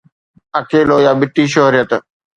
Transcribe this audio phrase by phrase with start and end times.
[0.59, 1.91] اڪيلو يا ٻٽي شهريت